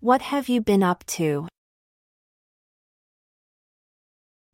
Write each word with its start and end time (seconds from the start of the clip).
What 0.00 0.22
have 0.22 0.48
you 0.48 0.60
been 0.60 0.84
up 0.84 1.04
to? 1.18 1.48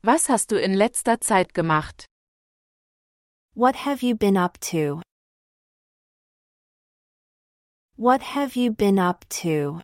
Was 0.02 0.28
hast 0.28 0.50
du 0.50 0.56
in 0.56 0.72
letzter 0.72 1.20
Zeit 1.20 1.52
gemacht? 1.52 2.06
What 3.52 3.76
have 3.76 4.02
you 4.02 4.15
been 4.15 4.38
up 4.38 4.58
to? 4.72 5.02
What 7.96 8.22
have 8.22 8.57
you 8.57 8.72
been 8.72 8.98
up 8.98 9.29
to? 9.43 9.82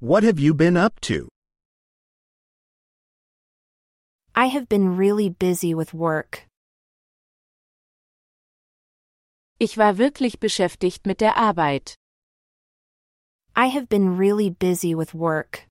What 0.00 0.24
have 0.24 0.40
you 0.40 0.52
been 0.52 0.76
up 0.76 1.00
to? 1.02 1.28
I 4.34 4.46
have 4.46 4.68
been 4.68 4.96
really 4.96 5.28
busy 5.28 5.74
with 5.74 5.94
work. 5.94 6.48
Ich 9.60 9.78
war 9.78 9.96
wirklich 9.96 10.40
beschäftigt 10.40 11.06
mit 11.06 11.20
der 11.20 11.36
Arbeit. 11.36 11.99
I 13.60 13.66
have 13.66 13.90
been 13.90 14.16
really 14.16 14.48
busy 14.48 14.94
with 14.94 15.12
work. 15.12 15.66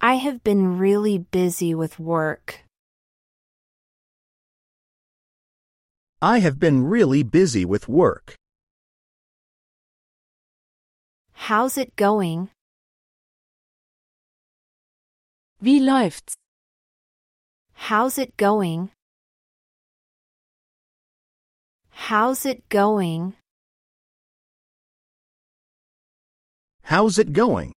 I 0.00 0.14
have 0.14 0.44
been 0.44 0.78
really 0.78 1.18
busy 1.18 1.74
with 1.74 1.98
work. 1.98 2.60
I 6.22 6.38
have 6.38 6.60
been 6.60 6.84
really 6.84 7.24
busy 7.24 7.64
with 7.64 7.88
work. 7.88 8.36
How's 11.32 11.76
it 11.76 11.96
going? 11.96 12.50
Wie 15.60 15.80
läuft's? 15.80 16.36
How's 17.74 18.18
it 18.18 18.36
going? 18.36 18.92
How's 21.90 22.46
it 22.46 22.68
going? 22.68 23.34
How's 26.86 27.18
it 27.18 27.32
going? 27.32 27.72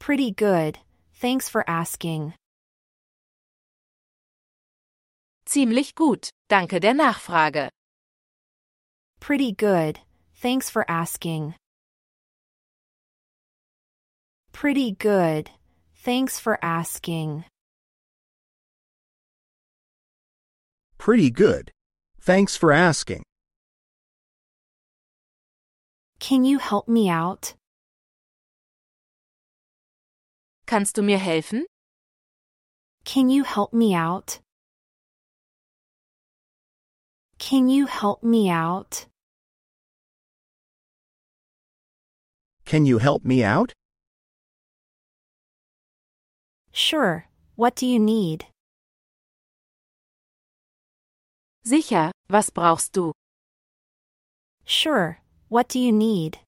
Pretty 0.00 0.32
good. 0.32 0.78
Thanks 1.14 1.48
for 1.48 1.62
asking. 1.70 2.34
Ziemlich 5.46 5.94
gut, 5.94 6.30
danke 6.50 6.80
der 6.80 6.94
Nachfrage. 6.94 7.68
Pretty 9.20 9.52
good. 9.52 10.00
Thanks 10.34 10.68
for 10.68 10.84
asking. 10.90 11.54
Pretty 14.50 14.90
good. 14.90 15.50
Thanks 15.94 16.40
for 16.40 16.58
asking. 16.62 17.44
Pretty 20.98 21.30
good. 21.30 21.70
Thanks 22.20 22.56
for 22.56 22.72
asking. 22.72 23.22
Can 26.26 26.42
you 26.46 26.58
help 26.58 26.88
me 26.88 27.10
out? 27.10 27.52
Kannst 30.64 30.96
du 30.96 31.02
mir 31.02 31.18
helfen? 31.18 31.64
Can 33.04 33.28
you 33.28 33.44
help 33.44 33.74
me 33.74 33.94
out? 33.94 34.40
Can 37.38 37.68
you 37.68 37.84
help 37.84 38.22
me 38.22 38.48
out? 38.48 39.04
Can 42.64 42.86
you 42.86 42.96
help 43.00 43.22
me 43.22 43.44
out? 43.44 43.74
Sure. 46.72 47.26
What 47.54 47.76
do 47.76 47.84
you 47.84 48.00
need? 48.00 48.46
Sicher, 51.66 52.12
was 52.30 52.48
brauchst 52.48 52.94
du? 52.94 53.12
Sure. 54.64 55.18
What 55.54 55.68
do 55.68 55.78
you 55.78 55.92
need? 55.92 56.38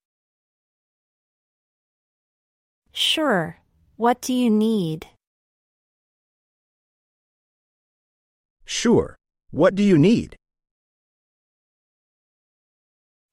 Sure. 2.90 3.60
What 3.94 4.20
do 4.20 4.32
you 4.32 4.50
need? 4.50 5.06
Sure. 8.64 9.14
What 9.52 9.76
do 9.76 9.84
you 9.84 9.96
need? 9.96 10.34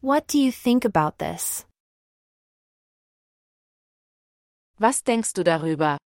What 0.01 0.27
do 0.27 0.37
you 0.37 0.51
think 0.51 0.85
about 0.85 1.17
this? 1.17 1.65
Was 4.79 5.01
denkst 5.01 5.33
du 5.33 5.43
darüber? 5.43 5.97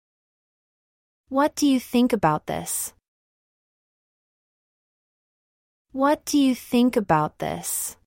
What 1.28 1.54
do 1.56 1.66
you 1.66 1.78
think 1.78 2.14
about 2.14 2.46
this? 2.46 2.94
What 5.92 6.24
do 6.24 6.38
you 6.38 6.54
think 6.54 6.96
about 6.96 7.38
this? 7.38 7.97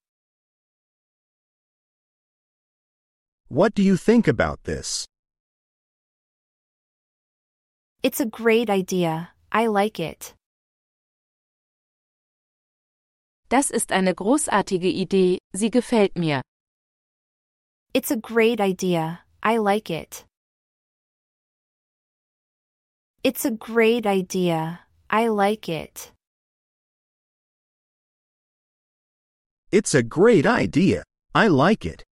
What 3.52 3.76
do 3.76 3.84
you 3.84 3.98
think 3.98 4.30
about 4.30 4.64
this? 4.64 5.06
It's 8.02 8.22
a 8.22 8.26
great 8.26 8.70
idea. 8.70 9.32
I 9.52 9.68
like 9.68 10.00
it. 10.00 10.34
Das 13.50 13.70
ist 13.70 13.92
eine 13.92 14.16
großartige 14.16 14.88
Idee, 14.88 15.40
sie 15.54 15.70
gefällt 15.70 16.18
mir. 16.18 16.42
It's 17.94 18.10
a 18.10 18.16
great 18.16 18.62
idea. 18.62 19.26
I 19.44 19.58
like 19.58 19.90
it. 19.90 20.24
It's 23.22 23.44
a 23.44 23.52
great 23.52 24.06
idea. 24.06 24.80
I 25.10 25.28
like 25.28 25.68
it. 25.68 26.14
It's 29.74 29.94
a 29.94 30.02
great 30.02 30.46
idea. 30.46 31.04
I 31.36 31.50
like 31.50 31.86
it. 31.86 32.06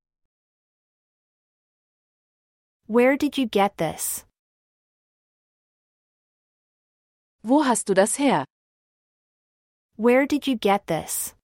Where 2.90 3.18
did 3.18 3.38
you 3.38 3.46
get 3.46 3.78
this? 3.78 4.26
Wo 7.44 7.62
hast 7.62 7.86
du 7.86 7.94
das 7.94 8.16
her? 8.18 8.46
Where 9.96 10.26
did 10.26 10.48
you 10.48 10.56
get 10.56 10.88
this? 10.88 11.36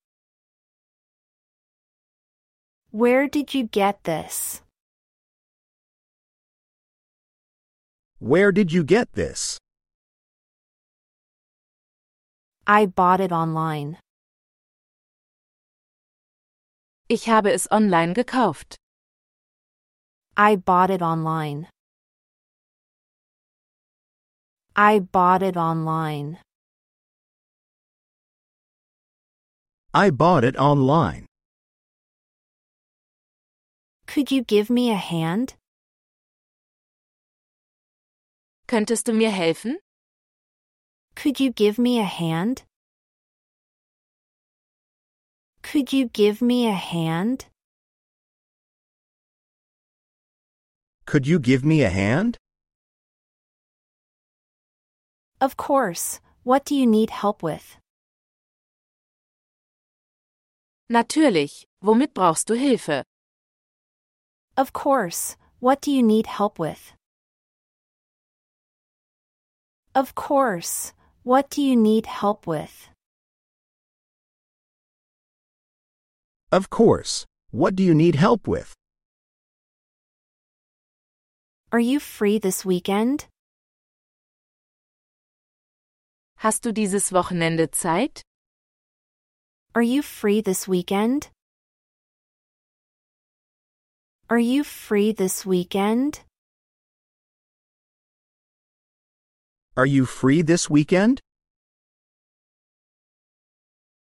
Where 2.90 3.28
did 3.28 3.54
you 3.54 3.68
get 3.68 4.04
this? 4.06 4.64
Where 8.18 8.52
did 8.52 8.74
you 8.74 8.84
get 8.84 9.14
this? 9.14 9.60
I 12.66 12.88
bought 12.88 13.20
it 13.22 13.32
online. 13.32 14.00
Ich 17.08 17.28
habe 17.28 17.54
es 17.54 17.68
online 17.70 18.16
gekauft. 18.16 18.78
I 20.38 20.58
bought 20.58 20.90
it 20.90 21.02
online. 21.02 21.70
I 24.76 25.00
bought 25.00 25.42
it 25.42 25.56
online. 25.56 26.40
I 29.94 30.10
bought 30.10 30.44
it 30.44 30.58
online. 30.58 31.26
Could 34.08 34.30
you 34.30 34.44
give 34.44 34.70
me 34.70 34.92
a 34.92 34.96
hand? 34.98 35.54
Könntest 38.68 39.06
du 39.06 39.14
mir 39.14 39.32
helfen? 39.32 39.78
Could 41.16 41.40
you 41.40 41.54
give 41.54 41.78
me 41.80 42.00
a 42.00 42.04
hand? 42.04 42.64
Could 45.62 45.94
you 45.94 46.10
give 46.10 46.42
me 46.42 46.68
a 46.68 46.74
hand? 46.74 47.46
Could 51.06 51.28
you 51.28 51.40
give 51.40 51.64
me 51.64 51.84
a 51.84 51.90
hand? 51.90 52.38
Of 55.40 55.56
course. 55.56 56.20
What 56.44 56.66
do 56.66 56.76
you 56.76 56.88
need 56.88 57.10
help 57.12 57.44
with? 57.44 57.78
Natürlich, 60.92 61.66
womit 61.84 62.14
brauchst 62.14 62.48
du 62.48 62.56
Hilfe? 62.56 63.04
Of 64.58 64.74
course. 64.74 65.36
What 65.60 65.82
do 65.82 65.92
you 65.92 66.02
need 66.02 66.28
help 66.28 66.60
with? 66.60 66.94
Of 69.94 70.16
course. 70.16 70.94
What 71.24 71.50
do 71.50 71.62
you 71.62 71.76
need 71.76 72.06
help 72.06 72.48
with? 72.48 72.90
Of 76.52 76.70
course. 76.70 77.26
What 77.52 77.76
do 77.76 77.84
you 77.84 77.94
need 77.94 78.16
help 78.16 78.48
with? 78.48 78.76
Are 81.72 81.80
you 81.80 82.00
free 82.00 82.38
this 82.40 82.64
weekend? 82.64 83.28
Hast 86.38 86.64
du 86.64 86.72
dieses 86.72 87.12
Wochenende 87.12 87.72
Zeit? 87.72 88.22
Are 89.74 89.82
you 89.82 90.02
free 90.02 90.42
this 90.42 90.68
weekend? 90.68 91.30
Are 94.30 94.40
you 94.40 94.64
free 94.64 95.12
this 95.12 95.46
weekend? 95.46 96.22
Are 99.76 99.86
you 99.86 100.06
free 100.06 100.42
this 100.42 100.70
weekend? 100.70 101.20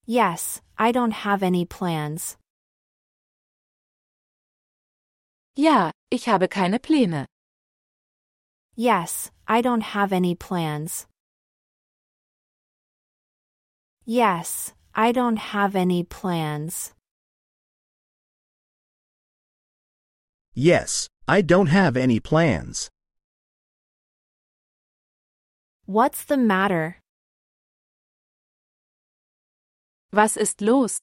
Yes, 0.06 0.62
I 0.78 0.92
don't 0.92 1.14
have 1.14 1.42
any 1.44 1.66
plans. 1.66 2.36
Ja, 5.56 5.92
ich 6.12 6.28
habe 6.28 6.48
keine 6.50 6.80
Pläne. 6.80 7.28
Yes, 8.76 9.30
I 9.48 9.62
don't 9.62 9.82
have 9.84 10.12
any 10.12 10.34
plans. 10.34 11.06
Yes, 14.04 14.74
I 14.96 15.12
don't 15.12 15.38
have 15.38 15.76
any 15.76 16.04
plans. 16.04 16.94
Yes, 20.56 21.08
I 21.28 21.42
don't 21.42 21.68
have 21.68 21.96
any 21.96 22.20
plans. 22.20 22.90
What's 25.86 26.26
the 26.26 26.38
matter? 26.38 26.98
Was 30.12 30.36
ist 30.36 30.62
los? 30.62 31.00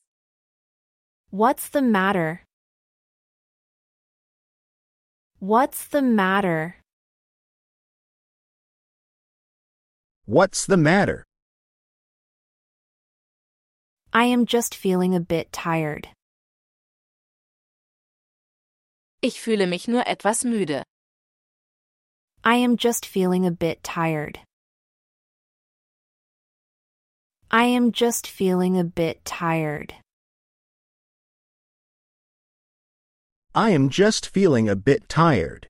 What's 1.30 1.68
the 1.68 1.82
matter? 1.82 2.42
What's 5.38 5.86
the 5.86 6.02
matter? 6.02 6.79
What's 10.30 10.64
the 10.64 10.76
matter? 10.76 11.24
I 14.12 14.26
am 14.26 14.46
just 14.46 14.76
feeling 14.76 15.12
a 15.12 15.18
bit 15.18 15.52
tired. 15.52 16.06
Ich 19.22 19.40
fühle 19.40 19.68
mich 19.68 19.88
nur 19.88 20.04
etwas 20.06 20.44
müde. 20.44 20.84
I 22.44 22.54
am 22.54 22.76
just 22.76 23.06
feeling 23.06 23.44
a 23.44 23.50
bit 23.50 23.82
tired. 23.82 24.38
I 27.50 27.64
am 27.64 27.90
just 27.90 28.28
feeling 28.28 28.78
a 28.78 28.84
bit 28.84 29.24
tired. 29.24 29.94
I 33.52 33.70
am 33.70 33.88
just 33.88 34.28
feeling 34.28 34.68
a 34.68 34.76
bit 34.76 35.08
tired. 35.08 35.69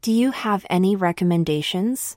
Do 0.00 0.12
you 0.12 0.30
have 0.30 0.64
any 0.70 0.94
recommendations? 0.94 2.16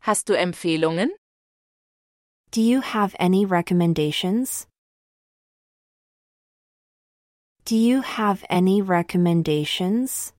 Hast 0.00 0.26
du 0.26 0.34
Empfehlungen? 0.34 1.10
Do 2.50 2.62
you 2.62 2.80
have 2.80 3.14
any 3.20 3.44
recommendations? 3.44 4.66
Do 7.66 7.76
you 7.76 8.00
have 8.00 8.44
any 8.48 8.80
recommendations? 8.80 10.32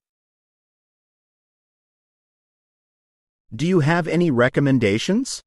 Do 3.56 3.68
you 3.68 3.82
have 3.82 4.08
any 4.08 4.32
recommendations? 4.32 5.44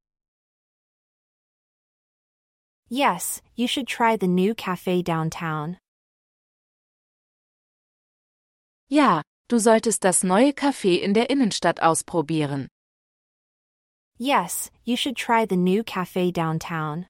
Yes, 2.88 3.42
you 3.56 3.66
should 3.66 3.88
try 3.88 4.16
the 4.16 4.28
new 4.28 4.54
cafe 4.54 5.02
downtown. 5.02 5.78
Ja, 8.88 9.22
du 9.48 9.58
solltest 9.58 10.04
das 10.04 10.22
neue 10.22 10.52
Café 10.52 11.00
in 11.00 11.12
der 11.12 11.28
Innenstadt 11.28 11.82
ausprobieren. 11.82 12.68
Yes, 14.16 14.70
you 14.84 14.96
should 14.96 15.16
try 15.16 15.44
the 15.44 15.56
new 15.56 15.82
cafe 15.82 16.30
downtown. 16.30 17.06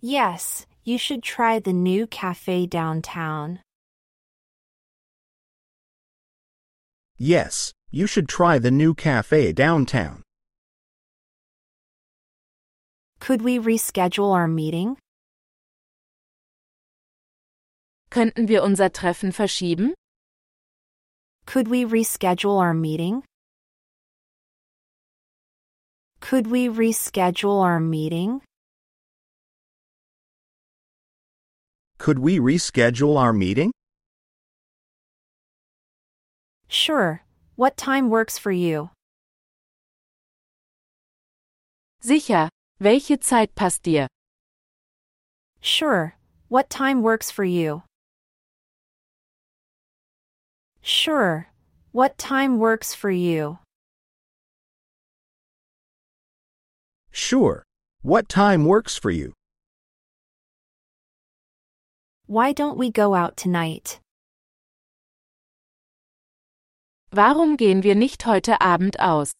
Yes, 0.00 0.66
you 0.84 0.98
should 0.98 1.22
try 1.22 1.58
the 1.58 1.72
new 1.72 2.06
cafe 2.06 2.66
downtown. 2.66 3.60
Yes, 7.16 7.72
you 7.90 8.06
should 8.06 8.28
try 8.28 8.58
the 8.58 8.70
new 8.70 8.92
cafe 8.94 9.52
downtown. 9.52 10.22
Could 13.18 13.40
we 13.40 13.58
reschedule 13.58 14.34
our 14.34 14.46
meeting? 14.46 14.98
Könnten 18.14 18.46
wir 18.46 18.62
unser 18.62 18.92
Treffen 18.92 19.32
verschieben? 19.32 19.92
Could 21.46 21.66
we 21.68 21.84
reschedule 21.84 22.60
our 22.60 22.72
meeting? 22.72 23.24
Could 26.20 26.46
we 26.46 26.68
reschedule 26.68 27.60
our 27.60 27.80
meeting? 27.80 28.40
Could 31.98 32.20
we 32.20 32.38
reschedule 32.38 33.16
our 33.16 33.32
meeting? 33.32 33.72
Sure. 36.68 37.24
What 37.56 37.76
time 37.76 38.10
works 38.10 38.38
for 38.38 38.52
you? 38.52 38.90
Sicher. 42.00 42.48
Welche 42.78 43.18
Zeit 43.18 43.56
passt 43.56 43.82
dir? 43.82 44.06
Sure. 45.60 46.14
What 46.48 46.70
time 46.70 47.02
works 47.02 47.32
for 47.32 47.42
you? 47.42 47.82
Sure. 50.86 51.48
What 51.92 52.18
time 52.18 52.58
works 52.58 52.94
for 52.94 53.10
you? 53.10 53.58
Sure. 57.10 57.64
What 58.02 58.28
time 58.28 58.66
works 58.66 58.98
for 58.98 59.10
you? 59.10 59.32
Why 62.26 62.52
don't 62.52 62.76
we 62.76 62.90
go 62.90 63.14
out 63.14 63.34
tonight? 63.38 63.98
Warum 67.10 67.56
gehen 67.56 67.82
wir 67.82 67.94
nicht 67.94 68.26
heute 68.26 68.60
Abend 68.60 69.00
aus? 69.00 69.32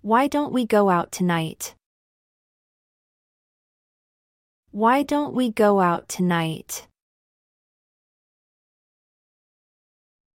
Why 0.00 0.26
don't 0.26 0.52
we 0.52 0.66
go 0.66 0.90
out 0.90 1.12
tonight? 1.12 1.76
Why 4.72 5.04
don't 5.04 5.32
we 5.32 5.52
go 5.52 5.78
out 5.78 6.08
tonight? 6.08 6.88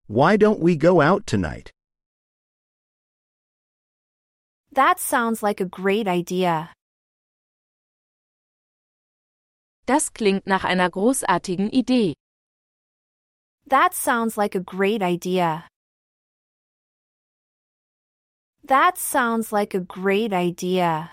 Why 0.07 0.37
don't 0.37 0.59
we 0.59 0.77
go 0.77 1.01
out 1.01 1.27
tonight? 1.27 1.71
That 4.71 4.99
sounds 4.99 5.43
like 5.43 5.59
a 5.59 5.65
great 5.65 6.07
idea. 6.07 6.71
Das 9.85 10.13
klingt 10.13 10.47
nach 10.47 10.63
einer 10.63 10.89
großartigen 10.89 11.71
Idee. 11.73 12.13
That 13.67 13.93
sounds 13.93 14.37
like 14.37 14.55
a 14.55 14.61
great 14.61 15.01
idea. 15.01 15.67
That 18.63 18.97
sounds 18.97 19.51
like 19.51 19.73
a 19.73 19.81
great 19.81 20.31
idea. 20.31 21.11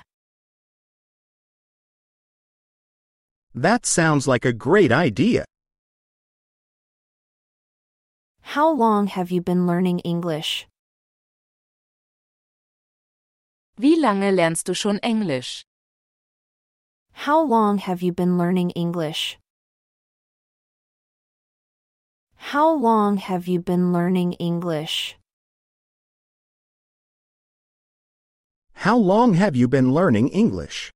That 3.55 3.87
sounds 3.87 4.29
like 4.29 4.45
a 4.45 4.53
great 4.53 4.93
idea. 4.93 5.45
How 8.53 8.71
long 8.71 9.09
have 9.09 9.33
you 9.33 9.41
been 9.41 9.67
learning 9.67 10.01
English? 10.01 10.69
Wie 13.77 13.97
lange 13.97 14.31
lernst 14.31 14.67
du 14.67 14.75
schon 14.75 15.01
Englisch? 15.03 15.65
How 17.27 17.41
long 17.43 17.79
have 17.79 18.03
you 18.03 18.13
been 18.13 18.39
learning 18.39 18.71
English? 18.77 19.39
How 22.37 22.71
long 22.71 23.17
have 23.17 23.49
you 23.49 23.59
been 23.61 23.93
learning 23.93 24.35
English? 24.35 25.17
How 28.75 28.97
long 28.97 29.35
have 29.35 29.57
you 29.57 29.67
been 29.67 29.93
learning 29.93 30.29
English? 30.29 30.93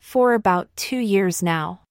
For 0.00 0.34
about 0.34 0.74
two 0.74 0.98
years 0.98 1.42
now. 1.42 1.85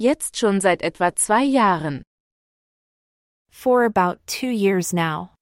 Jetzt 0.00 0.36
schon 0.36 0.60
seit 0.60 0.82
etwa 0.82 1.10
zwei 1.16 1.42
Jahren. 1.42 2.02
For 3.50 3.84
about 3.84 4.20
two 4.26 4.48
years 4.50 4.92
now. 4.92 5.34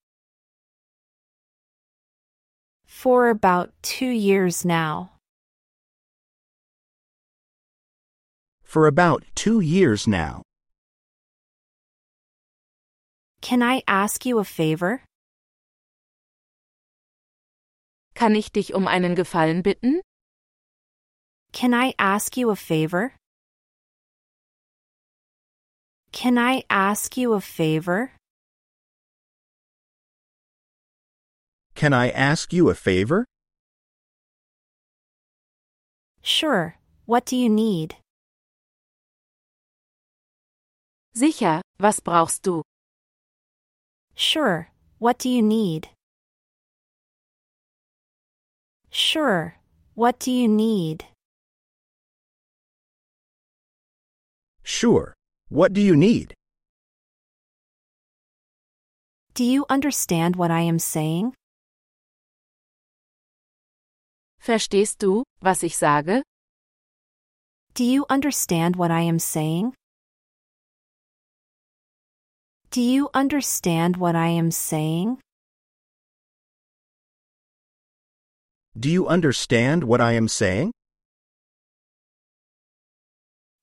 For 2.86 3.28
about 3.28 3.74
two 3.82 4.08
years 4.08 4.64
now. 4.64 5.10
For 8.62 8.86
about 8.86 9.24
two 9.34 9.60
years 9.60 10.06
now. 10.06 10.40
Can 13.42 13.62
I 13.62 13.82
ask 13.86 14.24
you 14.24 14.38
a 14.38 14.44
favor? 14.44 15.02
Kann 18.14 18.34
ich 18.34 18.50
dich 18.52 18.72
um 18.72 18.88
einen 18.88 19.14
Gefallen 19.14 19.62
bitten? 19.62 20.00
Can 21.52 21.74
I 21.74 21.92
ask 21.98 22.38
you 22.38 22.48
a 22.48 22.56
favor? 22.56 23.12
Can 26.16 26.38
I 26.38 26.62
ask 26.70 27.18
you 27.18 27.34
a 27.34 27.42
favor? 27.42 28.12
Can 31.74 31.92
I 31.92 32.08
ask 32.08 32.54
you 32.54 32.70
a 32.70 32.74
favor? 32.74 33.26
Sure. 36.22 36.78
What 37.04 37.26
do 37.26 37.36
you 37.36 37.50
need? 37.50 37.96
Sicher, 41.14 41.60
was 41.78 42.00
brauchst 42.00 42.44
du? 42.44 42.62
Sure, 44.14 44.70
what 44.98 45.18
do 45.18 45.28
you 45.28 45.42
need? 45.42 45.90
Sure, 48.90 49.56
what 49.94 50.18
do 50.18 50.32
you 50.32 50.48
need? 50.48 51.04
Sure. 54.62 55.15
What 55.48 55.72
do 55.72 55.80
you 55.80 55.94
need? 55.94 56.34
Do 59.34 59.44
you 59.44 59.64
understand 59.68 60.34
what 60.34 60.50
I 60.50 60.62
am 60.62 60.80
saying? 60.80 61.34
Verstehst 64.40 64.98
du, 64.98 65.22
was 65.40 65.62
ich 65.62 65.76
sage? 65.76 66.22
Do 67.74 67.84
you 67.84 68.06
understand 68.10 68.74
what 68.74 68.90
I 68.90 69.02
am 69.02 69.20
saying? 69.20 69.74
Do 72.70 72.80
you 72.82 73.08
understand 73.14 73.98
what 73.98 74.16
I 74.16 74.28
am 74.28 74.50
saying? 74.50 75.18
Do 78.76 78.90
you 78.90 79.06
understand 79.06 79.84
what 79.84 80.00
I 80.00 80.12
am 80.12 80.26
saying? 80.26 80.72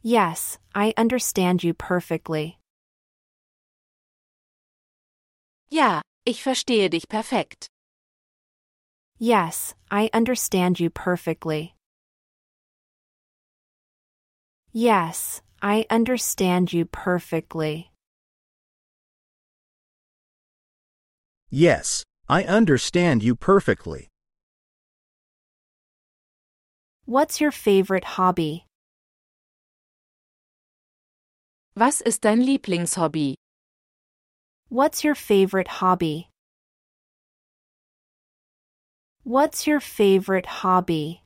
Yes, 0.05 0.59
I 0.75 0.93
understand 0.97 1.63
you 1.63 1.73
perfectly. 1.73 2.59
Ja, 5.71 6.01
ich 6.25 6.43
verstehe 6.43 6.89
dich 6.89 7.07
perfekt. 7.07 7.67
Yes, 9.17 9.75
I 9.89 10.09
understand 10.13 10.77
you 10.81 10.89
perfectly. 10.89 11.75
Yes, 14.73 15.41
I 15.61 15.85
understand 15.89 16.73
you 16.73 16.83
perfectly. 16.83 17.93
Yes, 21.49 22.03
I 22.27 22.43
understand 22.43 23.23
you 23.23 23.35
perfectly. 23.35 24.09
What's 27.05 27.39
your 27.39 27.51
favorite 27.51 28.03
hobby? 28.03 28.65
Was 31.75 32.01
ist 32.01 32.23
dein 32.23 32.39
Lieblingshobby? 32.39 33.33
What's 34.69 35.03
your 35.03 35.15
favorite 35.15 35.81
hobby? 35.81 36.29
What's 39.23 39.65
your 39.65 39.79
favorite 39.79 40.45
hobby? 40.61 41.23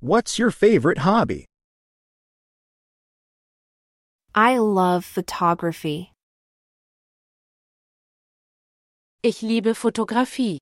What's 0.00 0.38
your 0.38 0.50
favorite 0.50 0.98
hobby? 0.98 1.46
I 4.34 4.58
love 4.58 5.06
photography. 5.06 6.12
Ich 9.22 9.42
liebe 9.42 9.74
Fotografie. 9.74 10.58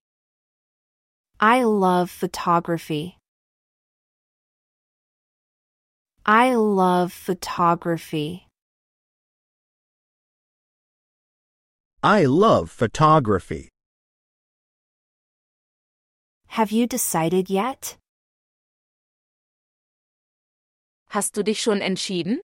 I 1.41 1.65
love 1.65 2.11
photography. 2.13 3.18
I 6.31 6.57
love 6.57 7.11
photography. 7.11 8.47
I 12.03 12.27
love 12.27 12.71
photography. 12.71 13.71
Have 16.49 16.71
you 16.71 16.87
decided 16.87 17.49
yet? 17.49 17.97
Hast 21.09 21.35
du 21.35 21.43
dich 21.43 21.63
schon 21.63 21.81
entschieden? 21.81 22.41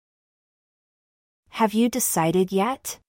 Have 1.51 1.75
you 1.75 1.91
decided 1.91 2.53
yet? 2.53 3.01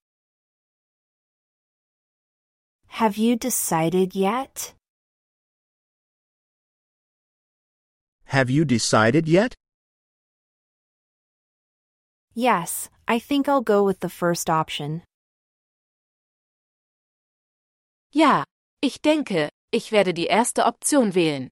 Have 2.87 3.15
you 3.15 3.37
decided 3.37 4.13
yet? 4.13 4.75
Have 8.25 8.49
you 8.49 8.65
decided 8.65 9.29
yet? 9.29 9.55
Yes, 12.37 12.89
I 13.07 13.17
think 13.17 13.47
I'll 13.47 13.61
go 13.61 13.85
with 13.85 14.01
the 14.01 14.09
first 14.09 14.49
option. 14.49 15.03
Ja, 18.11 18.43
ich 18.81 19.01
denke, 19.01 19.49
ich 19.71 19.91
werde 19.91 20.13
die 20.13 20.27
erste 20.27 20.65
Option 20.65 21.13
wählen. 21.13 21.49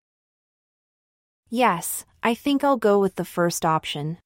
Yes, 1.50 2.06
I 2.22 2.36
think 2.36 2.64
I'll 2.66 2.78
go 2.78 3.00
with 3.00 3.16
the 3.16 3.24
first 3.24 3.64
option. 3.64 4.18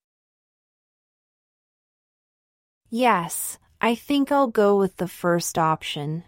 Yes, 2.90 3.60
I 3.80 3.94
think 3.94 4.32
I'll 4.32 4.52
go 4.52 4.78
with 4.78 4.98
the 4.98 5.08
first 5.08 5.60
option. 5.60 6.24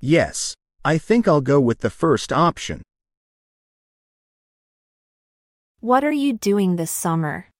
Yes, 0.00 0.56
I 0.84 0.98
think 0.98 1.28
I'll 1.28 1.40
go 1.40 1.60
with 1.60 1.80
the 1.80 1.90
first 1.90 2.32
option. 2.32 2.82
What 5.84 6.02
are 6.02 6.16
you 6.16 6.32
doing 6.32 6.76
this 6.76 6.90
summer? 6.90 7.50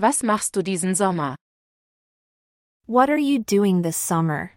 Was 0.00 0.24
machst 0.24 0.50
du 0.52 0.62
diesen 0.64 0.96
Sommer? 0.96 1.36
What 2.86 3.08
are 3.08 3.22
you 3.22 3.38
doing 3.38 3.82
this 3.82 3.96
summer? 3.96 4.56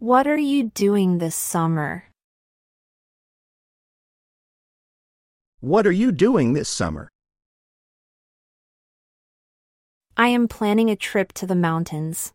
What 0.00 0.26
are 0.26 0.36
you 0.36 0.72
doing 0.74 1.18
this 1.18 1.36
summer? 1.36 2.06
What 5.60 5.86
are 5.86 5.92
you 5.92 6.10
doing 6.10 6.54
this 6.54 6.68
summer? 6.68 7.08
I 10.16 10.26
am 10.26 10.48
planning 10.48 10.90
a 10.90 10.96
trip 10.96 11.32
to 11.34 11.46
the 11.46 11.54
mountains. 11.54 12.32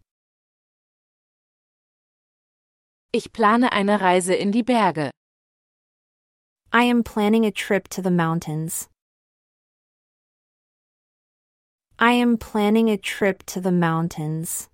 Ich 3.12 3.34
plane 3.34 3.66
eine 3.66 4.00
Reise 4.00 4.34
in 4.34 4.52
die 4.52 4.64
Berge. 4.64 5.12
I 6.76 6.84
am 6.84 7.04
planning 7.04 7.46
a 7.46 7.52
trip 7.52 7.88
to 7.96 8.02
the 8.02 8.12
mountains. 8.12 8.90
I 11.98 12.12
am 12.12 12.38
planning 12.38 12.90
a 12.90 12.98
trip 12.98 13.44
to 13.44 13.62
the 13.62 13.72
mountains. 13.72 14.68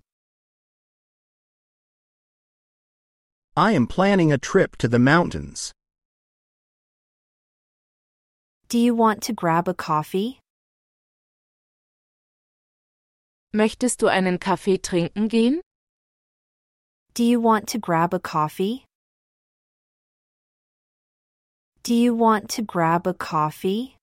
I 3.56 3.70
am 3.70 3.86
planning 3.86 4.32
a 4.32 4.36
trip 4.36 4.74
to 4.78 4.88
the 4.88 4.98
mountains. 4.98 5.72
Do 8.68 8.80
you 8.80 8.96
want 8.96 9.22
to 9.22 9.32
grab 9.32 9.68
a 9.68 9.74
coffee? 9.74 10.40
Möchtest 13.54 13.98
du 13.98 14.08
einen 14.08 14.38
Kaffee 14.40 14.78
trinken 14.78 15.28
gehen? 15.28 15.60
Do 17.14 17.22
you 17.22 17.38
want 17.38 17.68
to 17.68 17.78
grab 17.78 18.12
a 18.12 18.18
coffee? 18.18 18.86
Do 21.84 21.96
you 21.96 22.14
want 22.14 22.48
to 22.50 22.62
grab 22.62 23.08
a 23.08 23.12
coffee? 23.12 23.96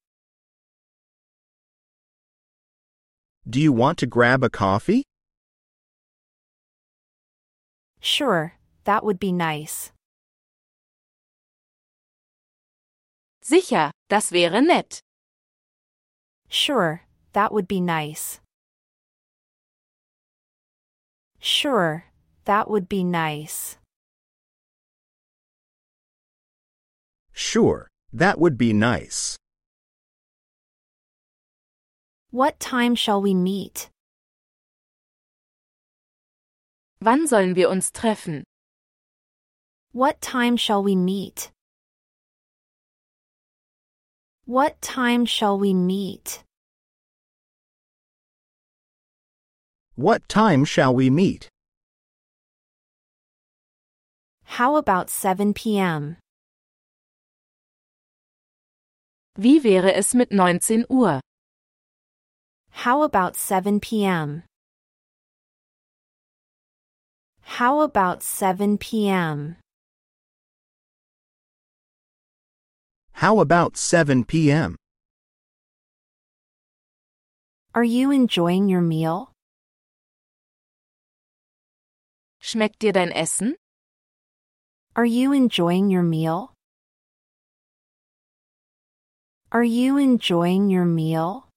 Do 3.49 3.61
you 3.61 3.71
want 3.71 3.97
to 3.99 4.05
grab 4.05 4.43
a 4.43 4.49
coffee? 4.49 5.05
Sure, 8.01 8.55
that 8.83 9.05
would 9.05 9.17
be 9.17 9.31
nice. 9.31 9.93
Sicher, 13.41 13.91
das 14.09 14.29
wäre 14.29 14.61
nett. 14.61 14.99
Sure, 16.49 17.03
that 17.31 17.53
would 17.53 17.69
be 17.69 17.79
nice. 17.79 18.41
Sure, 21.39 22.03
that 22.43 22.69
would 22.69 22.89
be 22.89 23.05
nice. 23.05 23.78
Sure, 27.39 27.87
that 28.11 28.37
would 28.37 28.57
be 28.57 28.73
nice. 28.73 29.37
What 32.31 32.59
time 32.59 32.95
shall 32.95 33.21
we 33.21 33.33
meet? 33.33 33.89
Wann 37.01 37.27
sollen 37.27 37.55
wir 37.55 37.69
uns 37.69 37.91
treffen? 37.91 38.43
What 39.93 40.19
time 40.19 40.57
shall 40.57 40.83
we 40.83 40.97
meet? 40.97 41.49
What 44.45 44.81
time 44.81 45.25
shall 45.25 45.57
we 45.57 45.73
meet? 45.73 46.43
What 49.95 50.27
time 50.27 50.65
shall 50.65 50.93
we 50.93 51.09
meet? 51.09 51.47
How 54.43 54.75
about 54.75 55.09
7 55.09 55.53
p.m.? 55.53 56.17
Wie 59.41 59.63
wäre 59.63 59.93
es 59.93 60.13
mit 60.13 60.33
19 60.33 60.83
Uhr? 60.89 61.21
How 62.83 63.03
about 63.03 63.37
7 63.37 63.79
p.m.? 63.79 64.43
How 67.57 67.79
about 67.79 68.21
7 68.21 68.77
p.m.? 68.77 69.55
How 73.13 73.39
about 73.39 73.77
7 73.77 74.25
p.m.? 74.25 74.75
Are 77.73 77.85
you 77.85 78.11
enjoying 78.11 78.67
your 78.67 78.81
meal? 78.81 79.31
Schmeckt 82.41 82.79
dir 82.79 82.91
dein 82.91 83.13
Essen? 83.13 83.55
Are 84.97 85.05
you 85.05 85.31
enjoying 85.31 85.89
your 85.89 86.03
meal? 86.03 86.51
Are 89.51 89.63
you 89.63 89.97
enjoying 89.97 90.69
your 90.69 90.85
meal? 90.85 91.47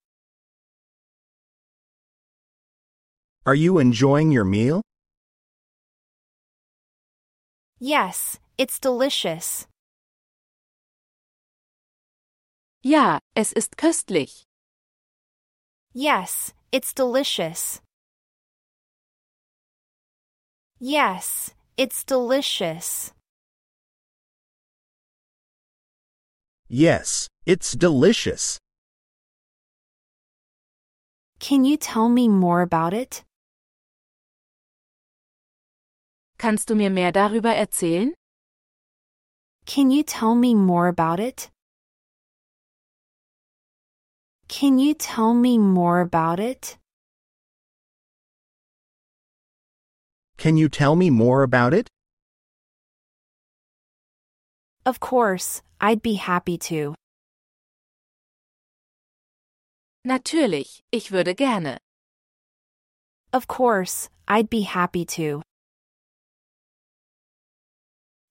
Are 3.45 3.55
you 3.55 3.79
enjoying 3.79 4.33
your 4.33 4.47
meal? 4.47 4.81
Yes, 7.79 8.39
it's 8.57 8.79
delicious. 8.81 9.67
Ja, 12.83 13.19
es 13.37 13.53
ist 13.53 13.77
köstlich. 13.77 14.45
Yes, 15.93 16.55
it's 16.73 16.95
delicious. 16.95 17.83
Yes, 20.81 21.51
it's 21.77 22.05
delicious. 22.05 23.13
Yes, 26.75 27.29
it's 27.45 27.73
delicious. 27.73 28.59
Can 31.39 31.67
you 31.67 31.77
tell 31.77 32.09
me 32.09 32.29
more 32.29 32.63
about 32.63 32.95
it? 32.95 33.25
Kannst 36.39 36.71
du 36.71 36.75
mir 36.75 36.89
mehr 36.89 37.13
darüber 37.13 37.55
erzählen? 37.55 38.15
Can 39.67 39.91
you 39.91 40.03
tell 40.03 40.35
me 40.35 40.55
more 40.55 40.89
about 40.89 41.21
it? 41.21 41.51
Can 44.49 44.79
you 44.79 44.95
tell 44.95 45.35
me 45.35 45.59
more 45.59 46.01
about 46.01 46.41
it? 46.41 46.79
Can 50.39 50.57
you 50.57 50.71
tell 50.71 50.97
me 50.97 51.11
more 51.11 51.43
about 51.43 51.75
it? 51.75 51.91
Of 54.87 55.01
course, 55.01 55.61
I'd 55.85 56.01
be 56.01 56.15
happy 56.15 56.59
to. 56.71 56.95
Natürlich, 60.05 60.81
ich 60.93 61.11
würde 61.11 61.35
gerne. 61.35 61.79
Of 63.33 63.49
course, 63.49 64.09
I'd 64.29 64.49
be 64.49 64.63
happy 64.63 65.05
to. 65.17 65.43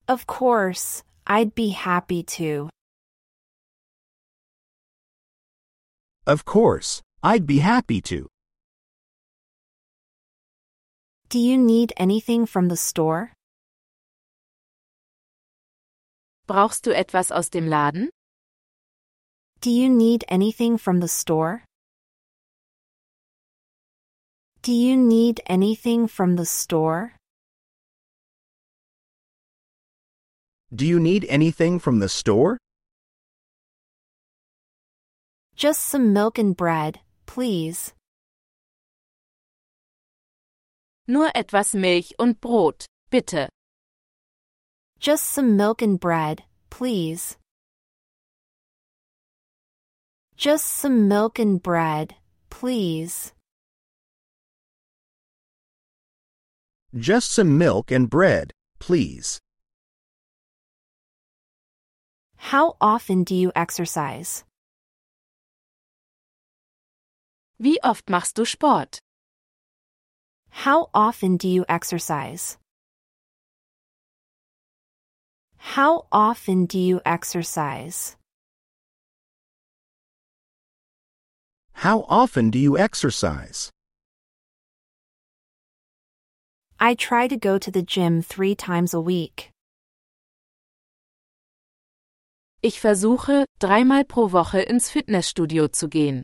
Of 0.08 0.26
course, 0.26 1.04
I'd 1.28 1.54
be 1.54 1.72
happy 1.72 2.24
to. 2.38 2.70
Of 6.26 6.46
course, 6.46 7.02
I'd 7.22 7.46
be 7.46 7.60
happy 7.60 8.00
to. 8.04 8.28
Do 11.28 11.38
you 11.38 11.58
need 11.58 11.92
anything 11.98 12.46
from 12.46 12.70
the 12.70 12.78
store? 12.78 13.34
Brauchst 16.52 16.86
du 16.86 16.94
etwas 16.94 17.32
aus 17.32 17.50
dem 17.50 17.66
Laden? 17.66 18.10
Do 19.62 19.70
you 19.70 19.88
need 19.88 20.26
anything 20.28 20.78
from 20.78 21.00
the 21.00 21.08
store? 21.08 21.64
Do 24.62 24.74
you 24.74 24.98
need 24.98 25.40
anything 25.46 26.10
from 26.10 26.36
the 26.36 26.46
store? 26.46 27.16
Do 30.76 30.86
you 30.86 31.00
need 31.00 31.26
anything 31.30 31.80
from 31.80 32.02
the 32.02 32.10
store? 32.10 32.58
Just 35.56 35.80
some 35.88 36.12
milk 36.12 36.38
and 36.38 36.58
bread, 36.58 37.00
please. 37.28 37.94
Nur 41.08 41.32
etwas 41.34 41.74
Milch 41.74 42.14
und 42.20 42.42
Brot, 42.42 42.84
bitte. 43.10 43.48
Just 45.02 45.26
some 45.34 45.58
milk 45.58 45.82
and 45.82 46.00
bread, 46.00 46.44
please. 46.70 47.36
Just 50.38 50.68
some 50.68 51.08
milk 51.08 51.40
and 51.40 51.58
bread, 51.60 52.14
please. 52.52 53.34
Just 56.96 57.32
some 57.32 57.58
milk 57.58 57.90
and 57.90 58.12
bread, 58.12 58.54
please. 58.78 59.42
How 62.38 62.78
often 62.80 63.24
do 63.24 63.34
you 63.34 63.52
exercise? 63.56 64.44
Wie 67.58 67.80
oft 67.84 68.08
machst 68.08 68.36
du 68.36 68.46
Sport? 68.46 69.00
How 70.52 70.92
often 70.94 71.38
do 71.38 71.48
you 71.48 71.66
exercise? 71.68 72.60
How 75.62 76.08
often 76.12 76.66
do 76.66 76.78
you 76.78 77.00
exercise? 77.06 78.18
How 81.74 82.06
often 82.10 82.50
do 82.50 82.60
you 82.60 82.78
exercise? 82.78 83.72
I 86.80 86.96
try 86.96 87.28
to 87.28 87.38
go 87.38 87.58
to 87.58 87.72
the 87.72 87.84
gym 87.84 88.22
three 88.22 88.56
times 88.56 88.94
a 88.94 89.00
week. 89.00 89.52
Ich 92.64 92.80
versuche, 92.82 93.46
dreimal 93.60 94.04
pro 94.08 94.28
Woche 94.28 94.68
ins 94.68 94.90
Fitnessstudio 94.90 95.72
zu 95.72 95.88
gehen. 95.88 96.24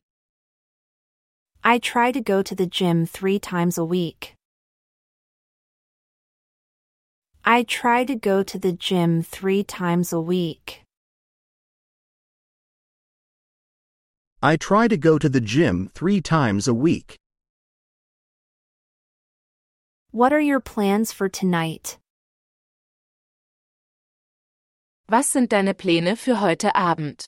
I 1.64 1.80
try 1.80 2.12
to 2.12 2.22
go 2.22 2.42
to 2.42 2.56
the 2.56 2.68
gym 2.68 3.06
three 3.06 3.40
times 3.40 3.78
a 3.78 3.86
week. 3.86 4.37
I 7.50 7.64
try 7.64 8.04
to 8.04 8.14
go 8.14 8.44
to 8.44 8.60
the 8.60 8.74
gym 8.74 9.22
three 9.24 9.64
times 9.64 10.12
a 10.12 10.20
week. 10.20 10.82
I 14.44 14.58
try 14.58 14.90
to 14.90 14.98
go 14.98 15.18
to 15.18 15.30
the 15.30 15.40
gym 15.40 15.90
three 15.96 16.20
times 16.20 16.68
a 16.68 16.74
week. 16.74 17.16
What 20.12 20.34
are 20.34 20.42
your 20.42 20.60
plans 20.60 21.14
for 21.14 21.30
tonight? 21.30 21.98
Was 25.10 25.28
sind 25.28 25.48
deine 25.48 25.74
Pläne 25.74 26.18
für 26.18 26.42
heute 26.42 26.70
Abend? 26.76 27.24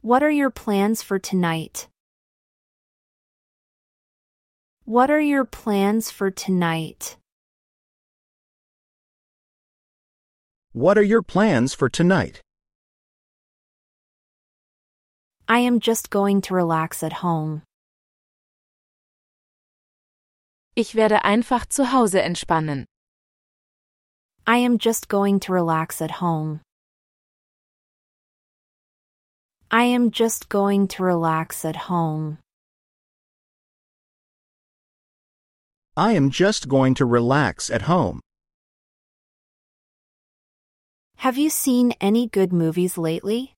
What 0.00 0.22
are 0.22 0.30
your 0.30 0.50
plans 0.50 1.02
for 1.02 1.18
tonight? 1.18 1.88
What 4.86 5.10
are 5.10 5.20
your 5.20 5.44
plans 5.44 6.10
for 6.10 6.30
tonight? 6.30 7.18
What 10.74 10.96
are 10.96 11.02
your 11.02 11.20
plans 11.20 11.74
for 11.74 11.90
tonight? 11.90 12.40
I 15.46 15.58
am 15.58 15.80
just 15.80 16.08
going 16.08 16.40
to 16.42 16.54
relax 16.54 17.02
at 17.02 17.12
home. 17.22 17.60
Ich 20.74 20.94
werde 20.94 21.22
einfach 21.26 21.68
zu 21.68 21.84
Hause 21.92 22.14
entspannen. 22.22 22.86
I 24.46 24.56
am 24.64 24.78
just 24.78 25.08
going 25.08 25.40
to 25.40 25.52
relax 25.52 26.00
at 26.00 26.22
home. 26.22 26.62
I 29.70 29.84
am 29.84 30.10
just 30.10 30.48
going 30.48 30.88
to 30.88 31.04
relax 31.04 31.66
at 31.66 31.76
home. 31.90 32.38
I 35.98 36.12
am 36.12 36.30
just 36.30 36.66
going 36.66 36.94
to 36.94 37.04
relax 37.04 37.68
at 37.68 37.82
home. 37.82 38.20
Have 41.22 41.38
you 41.38 41.50
seen 41.50 41.92
any 42.00 42.26
good 42.26 42.52
movies 42.52 42.98
lately? 42.98 43.54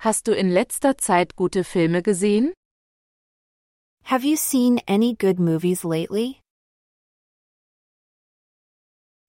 Hast 0.00 0.26
du 0.26 0.32
in 0.32 0.52
letzter 0.52 0.92
Zeit 1.00 1.34
gute 1.34 1.64
Filme 1.64 2.02
gesehen? 2.02 2.52
Have 4.02 4.22
you 4.22 4.36
seen 4.36 4.80
any 4.86 5.14
good 5.14 5.40
movies 5.40 5.82
lately? 5.82 6.40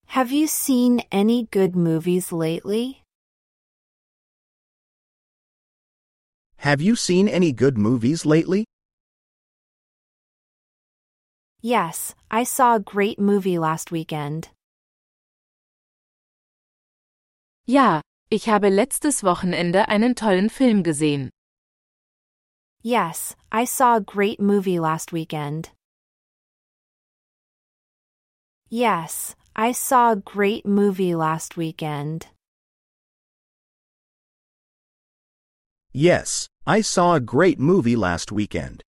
Have 0.07 0.33
you 0.33 0.47
seen 0.47 0.99
any 1.13 1.47
good 1.49 1.77
movies 1.77 2.33
lately? 2.33 3.01
Have 6.57 6.81
you 6.81 6.97
seen 6.97 7.29
any 7.29 7.53
good 7.53 7.77
movies 7.77 8.25
lately? 8.25 8.65
Yes, 11.61 12.15
I 12.29 12.43
saw 12.43 12.75
a 12.75 12.81
great 12.81 13.17
movie 13.17 13.57
last 13.57 13.91
weekend. 13.91 14.49
Ja, 17.67 18.01
ich 18.29 18.49
habe 18.49 18.69
letztes 18.69 19.23
Wochenende 19.23 19.87
einen 19.87 20.15
tollen 20.15 20.49
Film 20.49 20.83
gesehen. 20.83 21.29
Yes, 22.81 23.35
I 23.51 23.65
saw 23.65 23.97
a 23.97 24.01
great 24.01 24.39
movie 24.39 24.79
last 24.79 25.13
weekend. 25.13 25.71
Yes, 28.69 29.35
I 29.55 29.73
saw 29.73 30.13
a 30.13 30.15
great 30.15 30.65
movie 30.65 31.13
last 31.13 31.57
weekend. 31.57 32.27
Yes, 35.93 36.47
I 36.65 36.81
saw 36.81 37.15
a 37.15 37.19
great 37.19 37.59
movie 37.59 37.97
last 37.97 38.31
weekend. 38.31 38.81